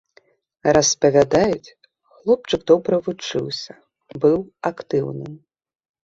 [0.75, 1.73] Распавядаюць,
[2.13, 3.73] хлопчык добра вучыўся,
[4.23, 4.37] быў
[4.71, 5.37] актыўным.